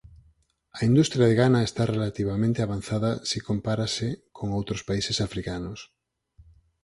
A 0.79 0.81
industria 0.89 1.25
de 1.29 1.35
Ghana 1.41 1.61
está 1.65 1.83
relativamente 1.95 2.59
avanzada 2.61 3.11
si 3.29 3.37
compárase 3.49 4.07
con 4.37 4.47
outros 4.59 4.81
países 4.89 5.17
africanos. 5.27 5.79